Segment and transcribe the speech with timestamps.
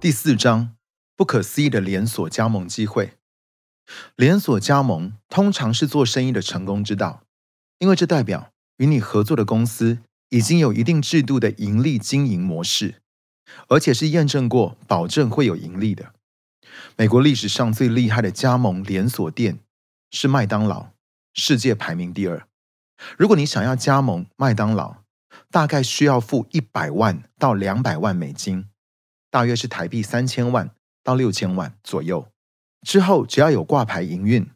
[0.00, 0.76] 第四章，
[1.16, 3.14] 不可思议的连锁加盟机会。
[4.14, 7.24] 连锁加盟通常是做生意的成功之道，
[7.80, 9.98] 因为这代表与你合作的公司
[10.28, 13.02] 已经有一定制度的盈利经营模式，
[13.66, 16.12] 而且是验证过，保证会有盈利的。
[16.96, 19.58] 美国历史上最厉害的加盟连锁店
[20.12, 20.90] 是麦当劳，
[21.34, 22.46] 世界排名第二。
[23.16, 24.98] 如果你想要加盟麦当劳，
[25.50, 28.68] 大概需要付一百万到两百万美金，
[29.30, 30.70] 大约是台币三千万
[31.02, 32.28] 到六千万左右。
[32.82, 34.50] 之后只要有挂牌营运，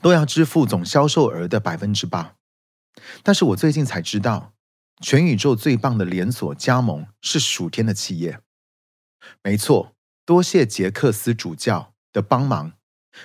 [0.00, 2.34] 都要支付总销售额的百分之八。
[3.22, 4.52] 但是我最近才知道，
[5.00, 8.40] 全宇宙最棒的连锁加盟是属天的企业。
[9.42, 9.94] 没错，
[10.24, 12.72] 多谢杰克斯主教的帮忙，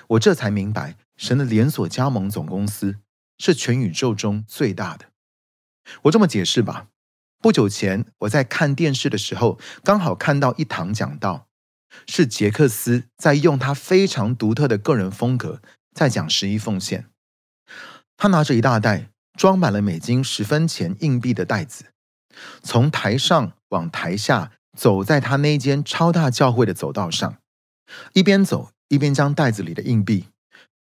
[0.09, 2.99] 我这才明白，神的连锁加盟总公司
[3.39, 5.05] 是全宇宙中最大的。
[6.03, 6.89] 我这么解释吧。
[7.43, 11.47] 不久前，我在看电视的时候，刚好看到一堂讲道，
[12.07, 15.61] 是杰克斯在用他非常独特的个人风格
[15.93, 17.09] 在讲十一奉献。
[18.15, 21.87] 他拿着一大袋装满了美金十分钱硬币的袋子，
[22.63, 27.35] 从台上往台下走在他那间超大教会的走道上，
[28.13, 30.27] 一边走一边将袋子里的硬币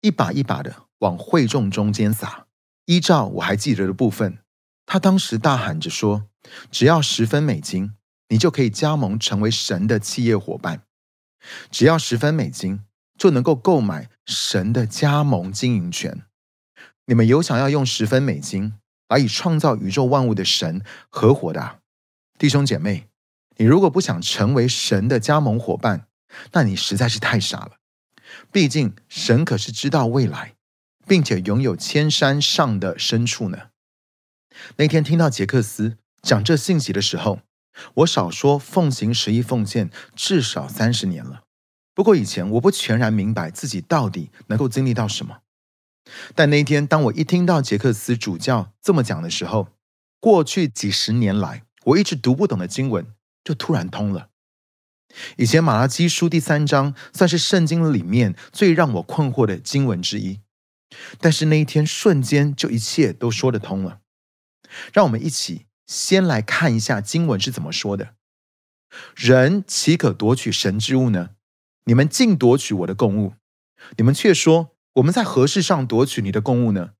[0.02, 2.44] 一把一把的往会众中间撒。
[2.84, 4.40] 依照我还记得的部分，
[4.84, 6.26] 他当时大喊着说。
[6.70, 7.94] 只要十分美金，
[8.28, 10.82] 你就可以加盟成为神的企业伙伴。
[11.70, 12.84] 只要十分美金，
[13.18, 16.22] 就能够购买神的加盟经营权。
[17.06, 18.74] 你们有想要用十分美金
[19.08, 21.78] 来与创造宇宙万物的神合伙的啊
[22.38, 23.08] 弟兄姐妹？
[23.56, 26.06] 你如果不想成为神的加盟伙伴，
[26.52, 27.72] 那你实在是太傻了。
[28.52, 30.54] 毕竟神可是知道未来，
[31.06, 33.70] 并且拥有千山上的深处呢。
[34.76, 35.98] 那天听到杰克斯。
[36.22, 37.40] 讲这信息的时候，
[37.94, 41.42] 我少说奉行十一奉献至少三十年了。
[41.94, 45.38] 不过以前我不全然明白自己到底能够经历到什么。
[46.34, 49.68] 但那一天，当我一听到杰克斯主教这么讲的时候，
[50.18, 53.06] 过去几十年来我一直读不懂的经文
[53.44, 54.28] 就突然通了。
[55.36, 60.40] 以前马拉基书第三章算是圣经里面最让我困惑的经文之一，
[61.18, 64.00] 但是那一天瞬间就一切都说得通了。
[64.92, 65.66] 让我们一起。
[65.90, 68.14] 先来看一下经文是怎么说的
[69.16, 71.30] ：“人岂可夺取神之物呢？
[71.86, 73.34] 你们竟夺取我的供物，
[73.96, 76.92] 你们却说我们在何事上夺取你的供物呢？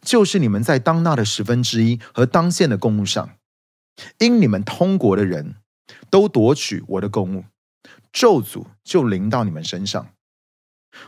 [0.00, 3.36] 就是你们在当纳的十分之一和当献的供物上，
[4.18, 5.56] 因你们通国的人
[6.08, 7.46] 都夺取我的供物，
[8.12, 10.14] 咒诅就临到你们身上。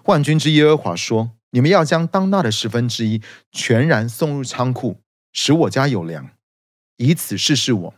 [0.07, 5.01] 万军之耶和华说：你们要将当纳的十分之一全然送入仓库，
[5.33, 6.31] 使我家有粮。”
[6.97, 7.95] 以此试试我，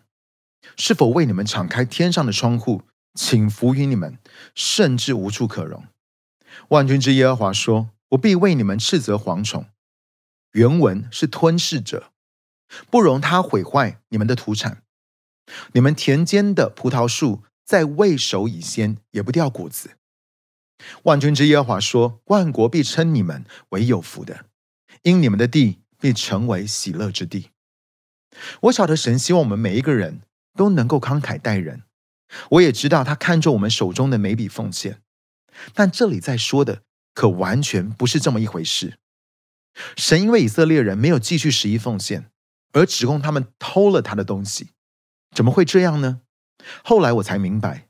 [0.77, 2.83] 是否为你们敞开天上的窗户，
[3.15, 4.19] 请服于你们，
[4.55, 5.87] 甚至无处可容。
[6.69, 9.67] 万军之耶和华说：“我必为你们斥责蝗虫。”
[10.53, 12.11] 原文是吞噬者，
[12.91, 14.83] 不容他毁坏你们的土产。
[15.73, 19.97] 你们田间的葡萄树在未熟以先也不掉果子。
[21.05, 24.47] 万军之耶和华说：“万国必称你们为有福的，
[25.03, 27.51] 因你们的地必成为喜乐之地。”
[28.63, 30.21] 我晓得神希望我们每一个人
[30.55, 31.83] 都能够慷慨待人，
[32.51, 35.01] 我也知道他看重我们手中的每笔奉献，
[35.75, 36.83] 但这里在说的
[37.15, 38.99] 可完全不是这么一回事。
[39.97, 42.31] 神因为以色列人没有继续十一奉献，
[42.73, 44.71] 而指控他们偷了他的东西，
[45.35, 46.21] 怎么会这样呢？
[46.83, 47.89] 后来我才明白，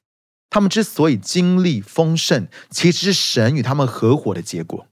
[0.51, 4.87] 他们之所以经历丰盛，其实是神与他们合伙的结果。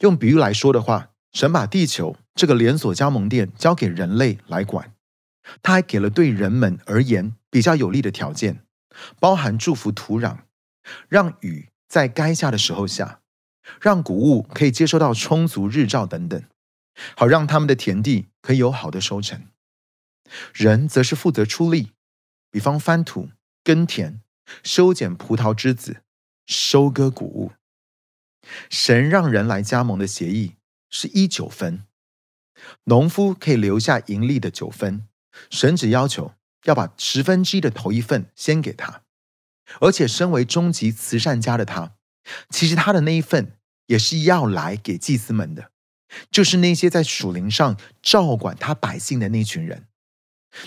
[0.00, 1.10] 用比喻来说的话。
[1.36, 4.94] 神把地球这个连锁加盟店交给人类来管，
[5.62, 8.64] 他还给了对人们而言比较有利的条件，
[9.20, 10.38] 包含祝福土壤，
[11.10, 13.20] 让雨在该下的时候下，
[13.82, 16.42] 让谷物可以接收到充足日照等等，
[17.14, 19.46] 好让他们的田地可以有好的收成。
[20.54, 21.92] 人则是负责出力，
[22.50, 23.28] 比方翻土、
[23.62, 24.22] 耕田、
[24.64, 25.98] 修剪葡萄枝子、
[26.46, 27.52] 收割谷物。
[28.70, 30.54] 神让人来加盟的协议。
[30.90, 31.84] 是一九分，
[32.84, 35.06] 农夫可以留下盈利的九分，
[35.50, 36.32] 神只要求
[36.64, 39.02] 要把十分之一的头一份先给他，
[39.80, 41.94] 而且身为终极慈善家的他，
[42.50, 45.70] 其实他的那一份也是要来给祭司们的，
[46.30, 49.86] 就是那些在属灵上照管他百姓的那群人。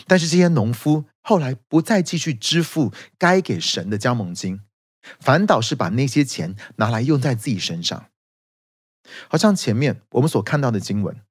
[0.06, 4.62] 但是这些农夫后来不再继续支付该给神的加盟金，
[5.20, 8.10] 反倒是把那些钱拿来用在自己身上。
[9.28, 11.22] 好像前面我们所看到的经文，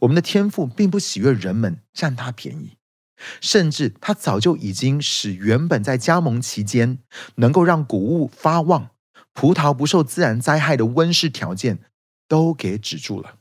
[0.00, 2.76] 我们的天赋并不喜悦人们占他便宜，
[3.40, 6.98] 甚至他早就已经使原本在加盟期间
[7.36, 8.90] 能够让谷物发旺、
[9.32, 11.78] 葡萄不受自然灾害的温室条件
[12.28, 13.38] 都给止住了。